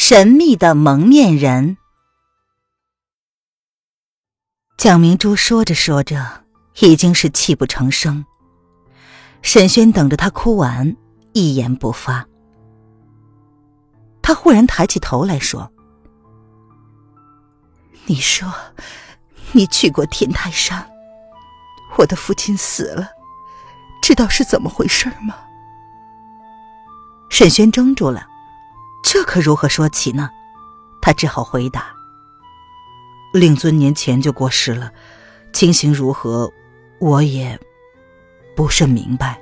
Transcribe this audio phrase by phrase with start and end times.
[0.00, 1.76] 神秘的蒙面人。
[4.76, 6.44] 蒋明珠说着说着，
[6.78, 8.24] 已经是泣不成声。
[9.42, 10.96] 沈轩等着他哭完，
[11.32, 12.24] 一言不发。
[14.22, 15.68] 他忽然抬起头来说
[18.06, 18.48] ：“你说，
[19.50, 20.88] 你去过天台山，
[21.96, 23.08] 我的父亲死了，
[24.00, 25.34] 知道是怎么回事吗？”
[27.28, 28.27] 沈轩怔住了。
[29.10, 30.28] 这可如何说起呢？
[31.00, 31.86] 他只好回答
[33.32, 34.92] ：“令尊年前就过世了，
[35.50, 36.52] 情形如何，
[36.98, 37.58] 我也
[38.54, 39.40] 不甚明白。”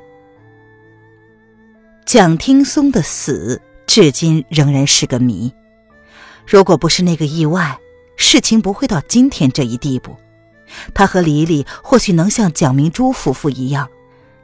[2.07, 5.53] 蒋听松的死至今仍然是个谜。
[6.47, 7.77] 如果不是那个意外，
[8.17, 10.17] 事情不会到今天这一地步。
[10.95, 13.89] 他和黎黎或许能像蒋明珠夫妇一样，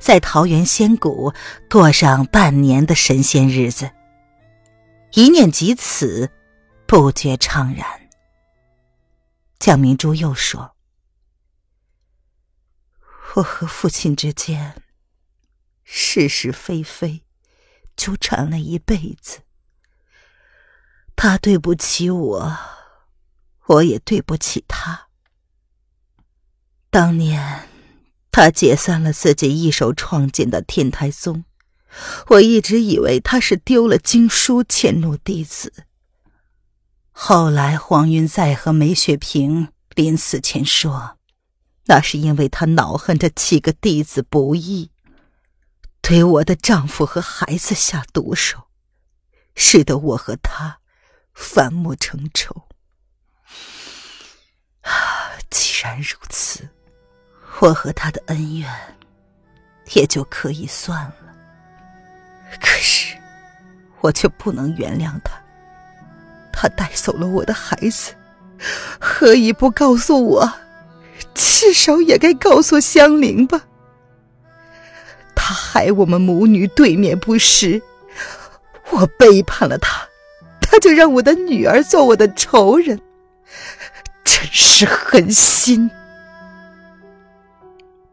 [0.01, 1.33] 在桃源仙谷
[1.71, 3.89] 过上半年的神仙日子。
[5.15, 6.31] 一念及此，
[6.87, 8.09] 不觉怅然。
[9.59, 10.75] 蒋明珠又说
[13.37, 14.83] ：“我和父亲之间
[15.85, 17.23] 是是非非，
[17.95, 19.41] 纠缠了一辈子。
[21.15, 22.59] 他对不起我，
[23.67, 25.09] 我也对不起他。
[26.89, 27.69] 当年
[28.31, 31.45] 他解散了自己一手创建的天台宗。”
[32.29, 35.85] 我一直以为他是丢了经书迁怒弟子。
[37.11, 41.19] 后来黄云在和梅雪萍临死前说，
[41.87, 44.91] 那是因为他恼恨这七个弟子不义，
[46.01, 48.69] 对我的丈夫和孩子下毒手，
[49.55, 50.79] 使得我和他
[51.35, 52.69] 反目成仇。
[54.81, 56.69] 啊，既然如此，
[57.61, 58.97] 我和他的恩怨
[59.93, 61.17] 也就可以算了。
[62.61, 63.17] 可是，
[64.01, 65.33] 我却不能原谅他。
[66.53, 68.13] 他带走了我的孩子，
[69.01, 70.53] 何以不告诉我？
[71.35, 73.63] 至少也该告诉香菱吧。
[75.35, 77.81] 他害我们母女对面不识，
[78.91, 80.07] 我背叛了他，
[80.61, 83.01] 他就让我的女儿做我的仇人，
[84.25, 85.91] 真是狠心。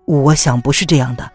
[0.06, 1.32] 我想不是这样的。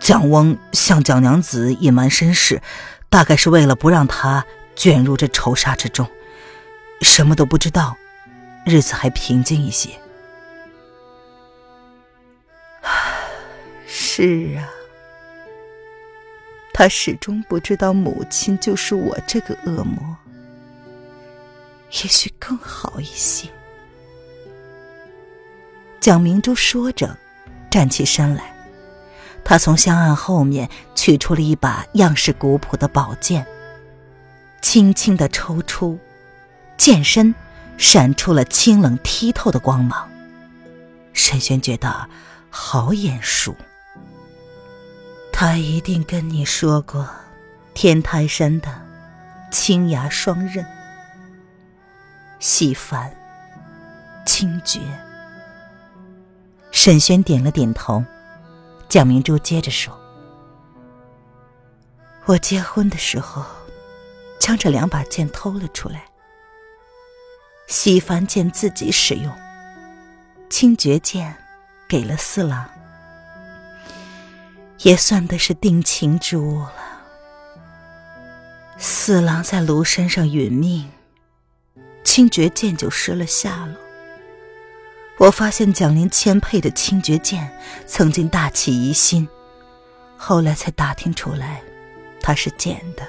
[0.00, 2.62] 蒋翁向蒋娘子隐瞒身世，
[3.08, 4.44] 大概是为了不让她
[4.76, 6.08] 卷入这仇杀之中，
[7.00, 7.96] 什么都不知道，
[8.64, 9.90] 日子还平静一些。
[13.86, 14.68] 是啊，
[16.72, 20.16] 他始终不知道母亲就是我这个恶魔，
[21.90, 23.48] 也许更好一些。
[25.98, 27.18] 蒋明珠说着，
[27.70, 28.55] 站起身来。
[29.48, 33.46] 他从香案后面取出了一把样式古朴的宝剑，
[34.60, 35.96] 轻轻的抽出，
[36.76, 37.32] 剑身
[37.78, 40.10] 闪出了清冷剔透的光芒。
[41.12, 42.08] 沈轩觉得
[42.50, 43.54] 好眼熟，
[45.32, 47.08] 他一定跟你说过
[47.72, 48.68] 天台山的
[49.52, 50.66] 青崖双刃，
[52.40, 53.14] 细凡、
[54.26, 54.80] 清绝。
[56.72, 58.04] 沈轩点了点头。
[58.88, 59.98] 蒋明珠接着说
[62.24, 63.44] ：“我结婚的时候，
[64.38, 66.04] 将这两把剑偷了出来。
[67.66, 69.32] 西番剑自己使用，
[70.48, 71.36] 清绝剑
[71.88, 72.64] 给了四郎，
[74.82, 76.72] 也算得是定情之物了。
[78.78, 80.90] 四郎在庐山上殒命，
[82.04, 83.74] 清绝剑就失了下落。”
[85.18, 87.50] 我发现蒋林谦配的清绝剑
[87.86, 89.26] 曾经大起疑心，
[90.16, 91.62] 后来才打听出来，
[92.20, 93.08] 他是捡的。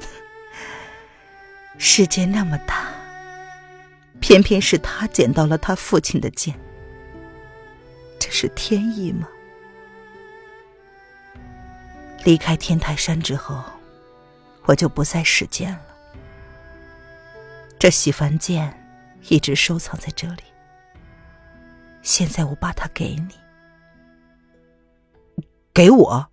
[1.78, 2.88] 世界那么大，
[4.20, 6.58] 偏偏是他捡到了他父亲的剑，
[8.18, 9.28] 这是天意吗？
[12.24, 13.62] 离开天台山之后，
[14.64, 15.86] 我就不再使剑了。
[17.78, 18.84] 这洗凡剑
[19.28, 20.42] 一直收藏在这里。
[22.04, 23.34] 现在我把它给你，
[25.72, 26.30] 给我。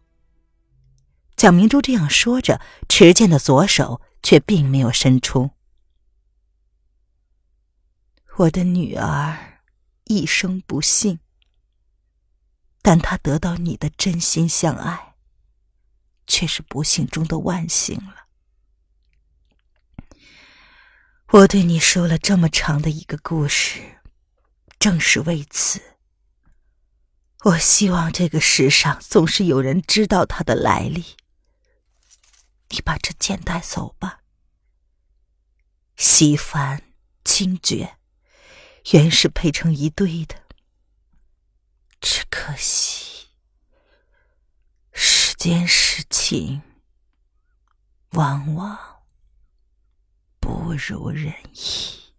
[1.38, 5.51] 蒋明珠这样说着，持剑的左手却并没有伸出。
[8.35, 9.62] 我的女儿
[10.03, 11.19] 一生不幸，
[12.81, 15.15] 但她得到你的真心相爱，
[16.27, 18.27] 却是不幸中的万幸了。
[21.29, 24.00] 我对你说了这么长的一个故事，
[24.81, 25.79] 正是为此。
[27.43, 31.17] 我希望这个世上总是有人知道它的来历。
[32.69, 34.21] 你把这剑带走吧，
[35.97, 36.81] 西凡、
[37.23, 37.97] 清绝。
[38.93, 40.35] 原是配成一对的，
[41.99, 43.27] 只可惜
[44.91, 46.63] 世间事情
[48.13, 49.03] 往往
[50.39, 52.10] 不如人意。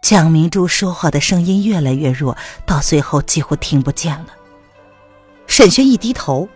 [0.00, 4.28] 蒋明珠说话的声音越来越弱，到最后几乎听不见了。
[5.46, 6.48] 沈轩一低头，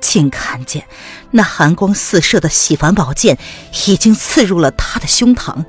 [0.00, 0.86] 竟看见
[1.30, 3.38] 那寒光四射的洗凡宝剑
[3.86, 5.64] 已经刺入了他的胸膛。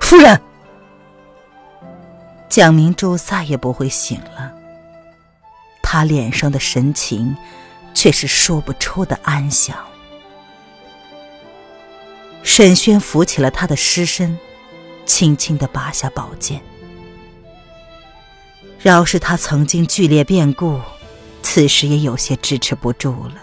[0.00, 0.40] 夫人。
[2.48, 4.52] 蒋明珠再也不会醒了，
[5.82, 7.36] 他脸上的神情
[7.94, 9.76] 却是说不出的安详。
[12.42, 14.38] 沈轩扶起了他的尸身，
[15.08, 16.62] 轻轻的拔下宝剑。
[18.78, 20.80] 饶是他曾经剧烈变故，
[21.42, 23.34] 此时也有些支持不住了。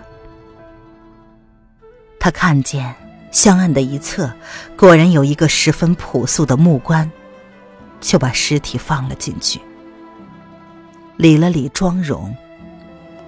[2.18, 2.96] 他看见
[3.32, 4.32] 香案的一侧，
[4.78, 7.12] 果然有一个十分朴素的木棺。
[8.02, 9.60] 就把尸体放了进去，
[11.18, 12.36] 理了理妆容，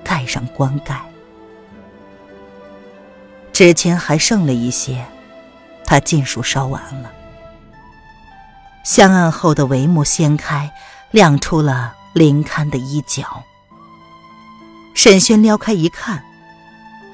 [0.03, 1.01] 盖上棺盖。
[3.51, 5.03] 纸钱还剩了一些，
[5.83, 7.11] 他尽数烧完了。
[8.87, 10.71] 香案后的帷幕掀开，
[11.11, 13.43] 亮出了林堪的衣角。
[14.93, 16.23] 沈轩撩开一看，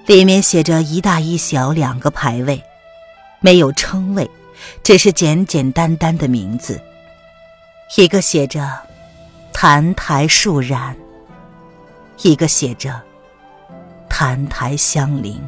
[0.05, 2.63] 里面写着一大一小两个牌位，
[3.39, 4.29] 没有称谓，
[4.83, 6.79] 只是简简单单的名字。
[7.97, 8.79] 一个写着
[9.51, 10.95] “澹台树染”，
[12.21, 13.01] 一个写着
[14.07, 15.41] “澹台相邻”。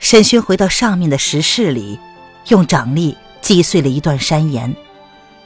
[0.00, 2.00] 沈轩回到上面的石室里，
[2.48, 4.74] 用掌力击碎了一段山岩，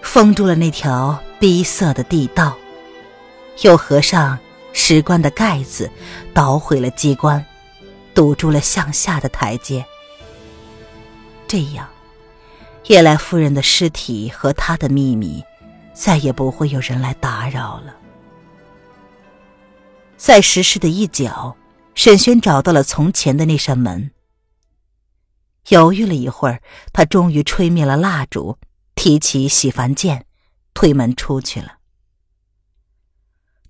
[0.03, 2.55] 封住了那条逼塞的地道，
[3.63, 4.39] 又合上
[4.73, 5.91] 石棺的盖子，
[6.33, 7.45] 捣毁了机关，
[8.15, 9.85] 堵住了向下的台阶。
[11.47, 11.89] 这样。
[12.89, 15.43] 夜来夫人的尸体和她的秘密，
[15.95, 17.97] 再也不会有人来打扰了。
[20.19, 21.57] 在石室的一角，
[21.95, 24.11] 沈轩找到了从前的那扇门。
[25.69, 26.63] 犹豫了一会儿，
[26.93, 28.59] 他终于吹灭了蜡烛，
[28.95, 30.27] 提起洗凡剑，
[30.75, 31.79] 推门出去了。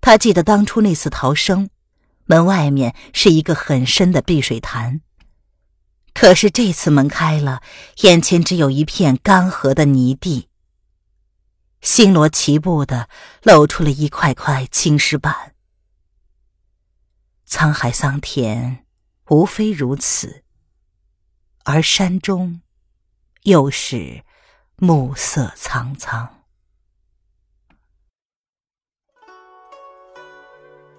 [0.01, 1.71] 他记得当初那次逃生，
[2.27, 5.01] 门外面是一个很深的碧水潭。
[6.13, 7.63] 可是这次门开了，
[8.03, 10.49] 眼前只有一片干涸的泥地。
[11.81, 13.09] 星罗棋布的
[13.43, 15.55] 露出了一块块青石板。
[17.49, 18.85] 沧海桑田，
[19.29, 20.44] 无非如此。
[21.65, 22.61] 而山中，
[23.43, 24.23] 又是
[24.77, 26.29] 暮色苍苍。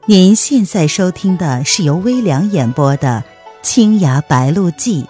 [0.07, 3.23] 您现在收听的是由微凉演播的。
[3.67, 5.03] 《青崖白鹿记》，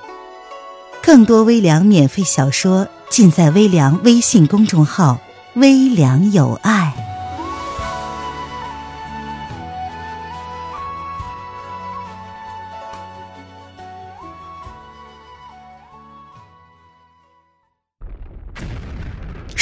[1.03, 5.19] 更多微凉免费小说尽在微凉微信公众号
[5.55, 6.95] “微凉有爱”。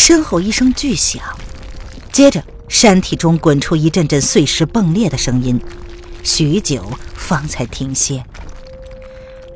[0.06, 1.24] 身后一声巨响，
[2.12, 5.58] 接着山体中滚出一阵阵碎石迸裂的声音，
[6.24, 6.84] 许久
[7.16, 8.22] 方才停歇。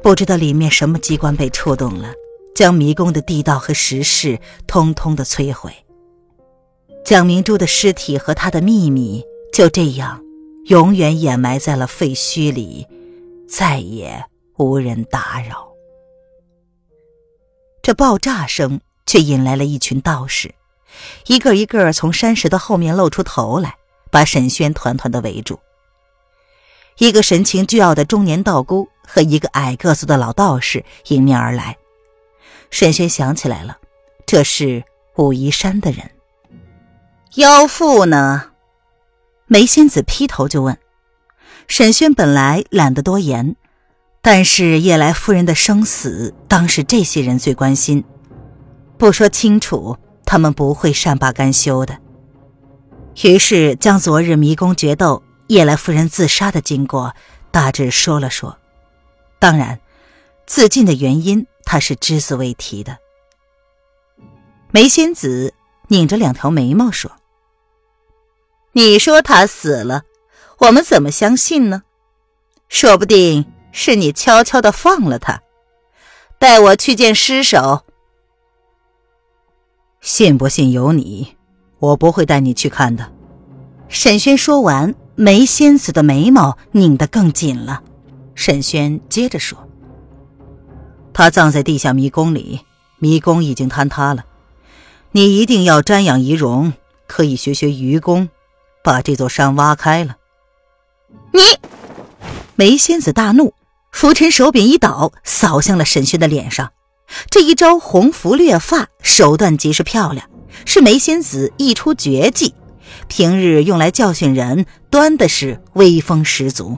[0.01, 2.13] 不知道里面什么机关被触动了，
[2.55, 5.69] 将迷宫的地道和石室通通的摧毁。
[7.03, 9.21] 蒋明珠的尸体和他的秘密
[9.53, 10.23] 就这样
[10.67, 12.87] 永远掩埋在了废墟里，
[13.49, 14.23] 再也
[14.55, 15.67] 无人打扰。
[17.81, 20.53] 这爆炸声却引来了一群道士，
[21.25, 23.77] 一个一个从山石的后面露出头来，
[24.11, 25.59] 把沈轩团团的围住。
[26.99, 31.77] 一个神情倨傲的中年道姑和一个矮个子的老道士迎面而来。
[32.69, 33.77] 沈轩想起来了，
[34.25, 34.83] 这是
[35.15, 36.11] 武夷山的人。
[37.35, 38.51] 妖妇呢？
[39.45, 40.77] 梅仙子劈头就问。
[41.67, 43.55] 沈轩本来懒得多言，
[44.21, 48.03] 但是叶来夫人的生死当是这些人最关心，
[48.97, 51.99] 不说清楚，他们不会善罢甘休的。
[53.23, 55.23] 于是将昨日迷宫决斗。
[55.47, 57.15] 叶来夫人自杀的经过
[57.51, 58.57] 大致说了说，
[59.39, 59.79] 当然，
[60.45, 62.97] 自尽的原因他是只字未提的。
[64.71, 65.53] 梅仙子
[65.87, 67.09] 拧着两条眉毛说
[68.73, 70.03] ：“你说他死了，
[70.57, 71.83] 我们怎么相信呢？
[72.67, 75.41] 说不定是你悄悄的放了他。
[76.37, 77.85] 带我去见尸首。
[80.07, 81.35] 信不信由你，
[81.79, 83.11] 我不会带你去看的。”
[83.89, 87.83] 沈轩说完，梅仙子的眉毛拧得更紧了。
[88.33, 89.67] 沈轩接着说
[91.11, 92.61] ：“他葬在地下迷宫里，
[92.99, 94.23] 迷宫已经坍塌了。
[95.11, 96.71] 你一定要瞻仰遗容，
[97.05, 98.29] 可以学学愚公，
[98.81, 100.15] 把这座山挖开了。”
[101.35, 101.41] 你，
[102.55, 103.53] 梅仙子大怒，
[103.91, 106.71] 拂尘手柄一倒，扫向了沈轩的脸上。
[107.29, 110.29] 这一招红拂掠发，手段极是漂亮，
[110.65, 112.53] 是梅仙子一出绝技。
[113.07, 116.77] 平日用来教训人，端的是威风十足。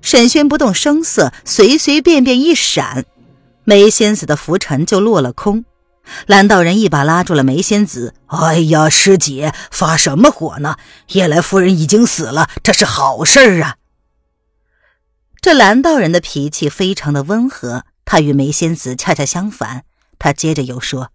[0.00, 3.04] 沈轩不动声色，随随便便一闪，
[3.64, 5.64] 梅仙子的拂尘就落了空。
[6.26, 10.76] 蓝道人一把拉住了梅仙子：“哎呀，师姐，发什么火呢？
[11.08, 13.76] 夜来夫人已经死了，这是好事啊！”
[15.42, 19.84] 这蓝道人的脾气非常的温和，他与梅仙子恰恰相反。
[20.18, 21.10] 他接着又说：“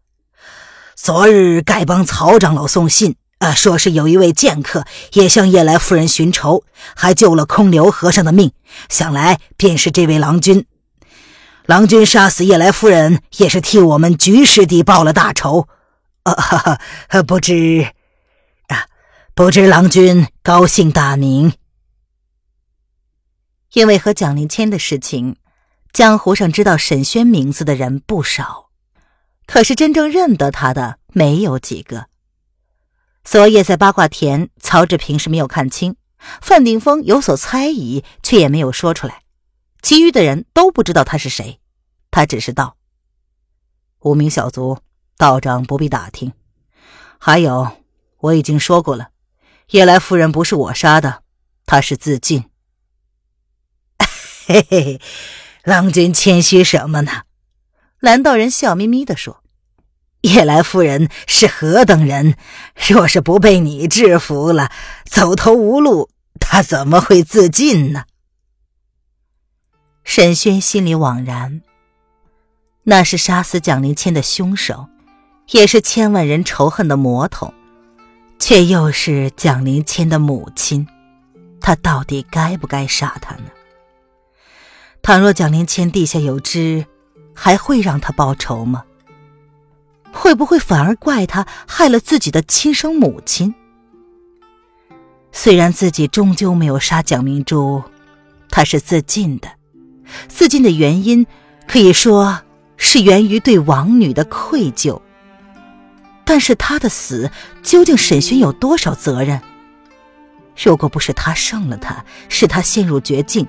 [0.96, 6.64] 昨日丐帮曹长老送信。”啊，说是有一位剑客也向夜来夫人寻仇，
[6.96, 8.54] 还救了空留和尚的命，
[8.88, 10.66] 想来便是这位郎君。
[11.66, 15.68] 郎君杀死夜来夫人，也是替我们局师弟报了大仇。
[16.22, 17.88] 啊哈哈，不知
[18.68, 18.86] 啊，
[19.34, 21.54] 不知郎君高姓大名？
[23.74, 25.36] 因为和蒋灵谦的事情，
[25.94, 28.72] 江湖上知道沈轩名字的人不少，
[29.46, 32.08] 可是真正认得他的没有几个。
[33.24, 35.96] 昨夜在八卦田，曹志平是没有看清，
[36.42, 39.22] 范定峰有所猜疑，却也没有说出来。
[39.84, 41.60] 其余的人都不知道他是谁，
[42.10, 42.76] 他只是道
[44.02, 44.80] ：“无名小卒，
[45.16, 46.34] 道长不必打听。
[47.20, 47.72] 还有，
[48.18, 49.12] 我已经说过了，
[49.70, 51.22] 叶来夫人不是我杀的，
[51.68, 52.46] 她是自尽。”
[54.48, 55.02] 嘿 嘿嘿，
[55.64, 57.24] 郎君谦虚什么呢？
[58.02, 59.42] 蓝道人笑眯眯地说。
[60.24, 62.36] 叶来夫人是何等人？
[62.76, 64.70] 若是不被你制服了，
[65.06, 68.04] 走投无路，她怎么会自尽呢？
[70.04, 71.62] 沈轩心里惘然，
[72.84, 74.88] 那是杀死蒋灵谦的凶手，
[75.52, 77.54] 也是千万人仇恨的魔头，
[78.38, 80.86] 却又是蒋灵谦的母亲，
[81.62, 83.46] 他到底该不该杀他呢？
[85.06, 86.86] 倘若蒋灵谦地下有知，
[87.36, 88.86] 还会让他报仇吗？
[90.14, 93.54] 会不会反而怪他害了自己的亲生母亲？
[95.34, 97.84] 虽然自己终究没有杀蒋明珠，
[98.50, 99.50] 他是自尽的。
[100.30, 101.28] 自尽的原因
[101.68, 102.40] 可以说
[102.78, 105.02] 是源于对王女的愧疚。
[106.24, 107.30] 但是他的死
[107.62, 109.42] 究竟沈轩有多少责任？
[110.64, 113.46] 如果不是他胜了他，是他陷入绝境，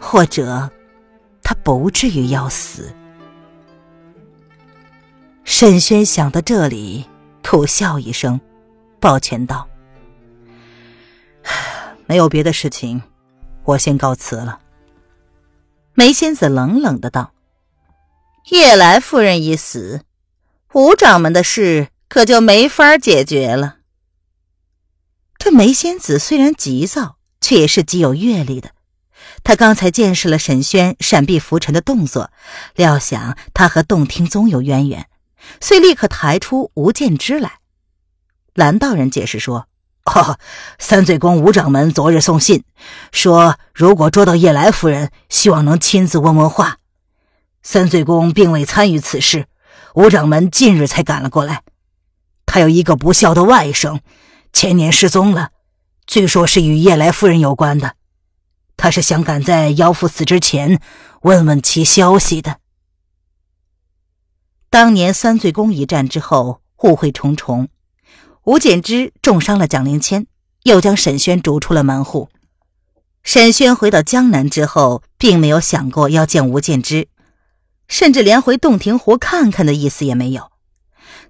[0.00, 0.68] 或者
[1.46, 2.92] 他不至于要死。
[5.44, 7.06] 沈轩想到这里，
[7.40, 8.40] 苦笑一声，
[8.98, 9.68] 抱拳道
[12.06, 13.00] ：“没有别的事情，
[13.62, 14.58] 我先告辞了。”
[15.94, 17.32] 梅仙子冷冷的道
[18.50, 20.00] ：“夜来夫人一死，
[20.72, 23.76] 五掌门的事可就没法解决了。”
[25.38, 28.70] 这梅仙子虽然急躁，却也是极有阅历的。
[29.44, 32.30] 他刚才见识了沈轩闪避浮尘的动作，
[32.74, 35.06] 料想他和洞庭宗有渊源。
[35.60, 37.58] 遂立刻抬出吴建之来。
[38.54, 39.68] 蓝道人解释说
[40.06, 40.38] ：“哦，
[40.78, 42.64] 三罪宫吴掌门昨日送信，
[43.12, 46.78] 说如果捉到叶来夫人，希望能亲自问问话。
[47.62, 49.46] 三罪宫并未参与此事，
[49.94, 51.62] 吴掌门近日才赶了过来。
[52.44, 54.00] 他有一个不孝的外甥，
[54.52, 55.50] 前年失踪了，
[56.06, 57.94] 据说是与叶来夫人有关的。
[58.86, 60.80] 他是想赶在妖妇死之前
[61.22, 62.60] 问问其消息的。”
[64.70, 67.68] 当年三罪宫一战之后，误会重重，
[68.44, 70.28] 吴建之重伤了蒋灵谦，
[70.62, 72.28] 又将沈轩逐出了门户。
[73.24, 77.08] 沈轩回到江南之后，并没有想过要见吴建之，
[77.88, 80.52] 甚至连回洞庭湖看看的意思也没有。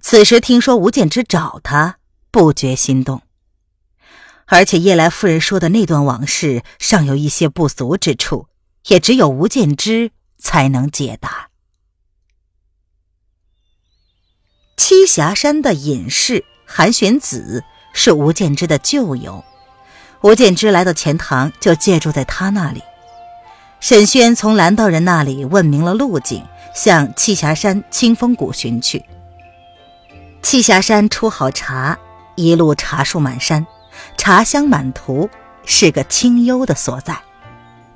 [0.03, 1.97] 此时听说吴建之找他，
[2.31, 3.23] 不觉心动。
[4.47, 8.49] 而且叶来夫人说的那段往事尚有一些不足之处，
[8.89, 11.49] 也只有吴建之才能解答。
[14.77, 19.45] 栖霞山的隐士韩玄子是吴建之的旧友，
[20.23, 22.83] 吴建之来到钱塘就借住在他那里。
[23.81, 29.05] 沈轩从蓝道人那里问明了路径，向栖霞山清风谷寻去。
[30.43, 31.99] 栖霞山出好茶，
[32.37, 33.67] 一路茶树满山，
[34.17, 35.29] 茶香满途，
[35.65, 37.19] 是个清幽的所在，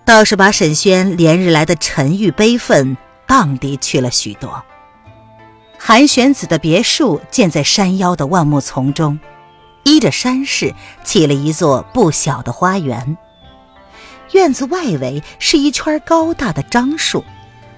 [0.04, 4.62] 倒是把沈轩连日来的沉郁悲愤荡涤去了许多。
[5.78, 9.18] 韩玄子的别墅建在山腰的万木丛中，
[9.84, 13.16] 依着山势起了一座不小的花园。
[14.32, 17.24] 院子外围是一圈高大的樟树，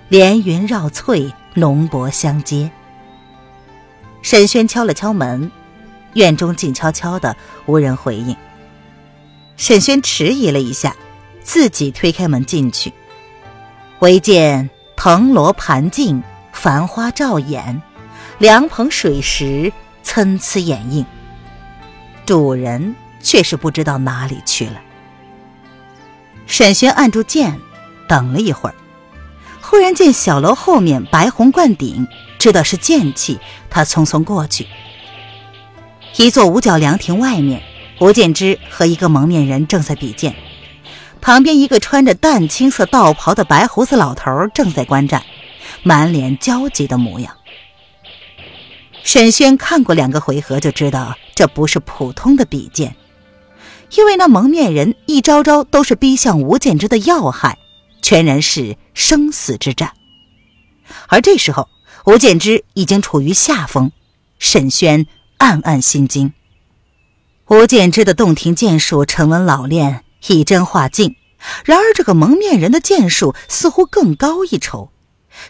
[0.09, 2.71] 连云绕翠，浓柏相接。
[4.21, 5.51] 沈轩敲了敲门，
[6.15, 8.37] 院中静悄悄的，无人回应。
[9.57, 10.97] 沈轩迟疑了一下，
[11.43, 12.93] 自己推开门进去，
[14.01, 17.81] 唯见藤萝盘茎，繁花照眼，
[18.39, 21.07] 凉棚水石参差掩映，
[22.27, 24.81] 主人却是不知道哪里去了。
[26.47, 27.59] 沈轩按住键，
[28.09, 28.75] 等了一会儿，
[29.61, 32.07] 忽然见小楼后面白红冠顶，
[32.39, 33.39] 知道是剑气，
[33.71, 34.67] 他匆匆过去。
[36.17, 37.63] 一座五角凉亭外面，
[37.99, 40.35] 吴建之和一个蒙面人正在比剑，
[41.23, 45.25] 旁边一个穿着淡青色道袍的白胡子老头正在观战，
[45.83, 47.35] 满脸焦急的模样。
[49.03, 52.95] 沈轩看过两个回合，就知道这不是普通的比剑。
[53.97, 57.59] 因为那蒙面人一招招都是逼向吴建之的要害，
[58.03, 59.93] 全然是生死之战。
[61.09, 61.69] 而这时候，
[62.05, 63.93] 吴建之已经处于下风，
[64.39, 65.07] 沈轩
[65.43, 66.33] 暗暗心惊。
[67.49, 71.17] 吴建之的洞庭剑术沉稳老练，以真化境；
[71.65, 74.93] 然而这个蒙面人的剑术似乎更高一筹。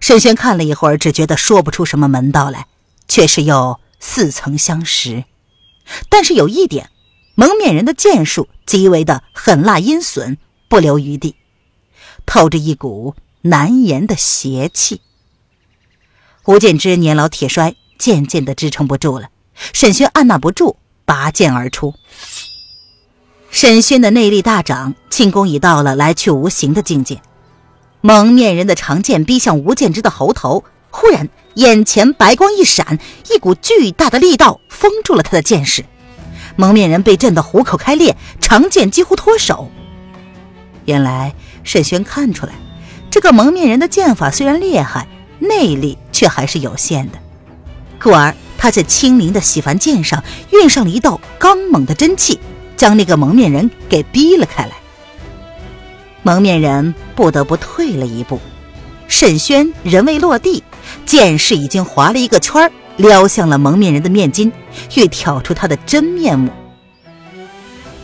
[0.01, 2.69] 沈轩看了一会儿，只觉得说不出什么门道来，
[3.07, 5.25] 却是又似曾相识。
[6.09, 6.89] 但是有一点。
[7.35, 10.37] 蒙面人的剑术极为的狠辣阴损，
[10.69, 11.35] 不留余地，
[12.27, 15.01] 透着一股难言的邪气。
[16.45, 19.31] 吴建之年老体衰，渐渐的支撑不住了。
[19.73, 21.95] 沈轩按捺不住，拔剑而出。
[23.51, 27.21] 沈轩的内力大涨，轻功已到了来去无形的境界。
[28.01, 32.99] 蒙面人的长剑逼向吴建之的喉头，忽然眼前白光一闪，
[33.33, 35.85] 一股巨大的力道封住了他的剑势。
[36.57, 39.71] 蒙面人被震得虎口开裂，长剑几乎脱手。
[40.85, 42.53] 原来沈轩看出来，
[43.11, 45.07] 这个蒙面人的剑法虽然厉害，
[45.39, 47.19] 内力却还是有限的。
[48.03, 52.39] 故而他在清灵的洗凡剑上运上了一道刚猛的真气，
[52.77, 54.73] 将那个蒙面人给逼了开来。
[56.23, 58.41] 蒙面人不得不退了一步。
[59.09, 60.63] 沈轩人未落地，
[61.05, 62.71] 剑势已经划了一个圈儿。
[62.99, 64.53] 撩向了蒙面人的面巾，
[64.97, 66.51] 欲挑出他的真面目。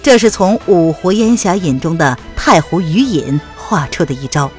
[0.02, 4.50] 这是从五湖烟霞引中的太湖余隐画出的一招，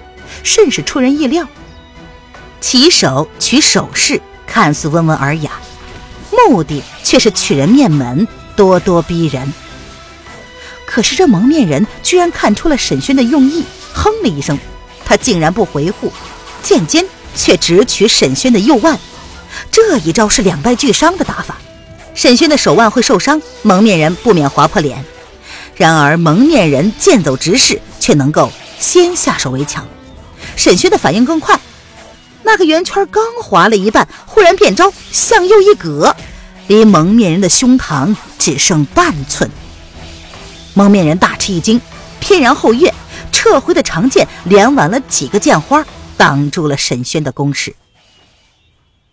[0.44, 1.48] 甚是出人意料。
[2.62, 4.22] 起手取手势，
[4.52, 5.52] 看似温文尔雅，
[6.32, 9.54] 目的却是取人面门，咄咄逼人。
[10.86, 14.58] 可是这蒙面人居然看出了沈轩的用意，哼了一声，
[15.06, 16.12] 他竟然不回护，
[16.64, 19.00] 剑尖却直取沈轩的右腕。
[19.72, 21.58] 这一招是两败俱伤的打法，
[22.16, 25.06] 沈轩的手腕会受伤，蒙面人不免划破脸。
[25.76, 29.88] 然而蒙面人剑走直势，却能够先下手为强。
[30.56, 31.58] 沈轩的反应更快，
[32.44, 36.16] 那个圆圈刚划了一半，忽然变招，向右一格，
[36.68, 39.50] 离蒙面人的胸膛只剩半寸。
[40.74, 41.80] 蒙面人大吃一惊，
[42.20, 42.94] 偏然后跃，
[43.32, 45.86] 撤回的长剑连挽了几个剑花，
[46.18, 47.76] 挡住了沈轩的攻势。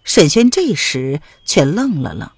[0.04, 2.30] 沈轩这时却愣了愣。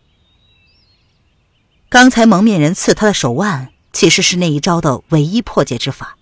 [1.90, 6.16] 刚才蒙面人刺他的手腕，其实是那一招的唯一破解之法。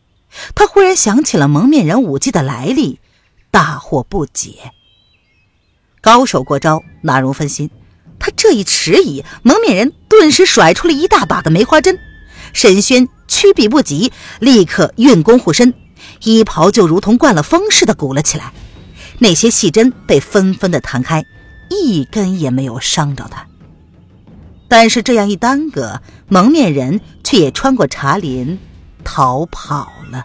[0.54, 2.98] 他忽然想起了蒙面人武技的来历，
[3.50, 4.72] 大惑不解。
[6.00, 7.70] 高手过招，哪容分心？
[8.18, 11.98] 他这一迟疑，蒙面人顿时甩出了一大把的梅花针。
[12.52, 15.74] 沈轩趋避不及，立刻运功护身，
[16.22, 18.52] 衣袍就如同灌了风似的鼓了起来。
[19.18, 21.24] 那些细针被纷纷的弹开。
[21.68, 23.44] 一根也没有伤着他，
[24.68, 28.56] 但是这样一耽搁，蒙面人却也穿过茶林
[29.02, 30.24] 逃跑了。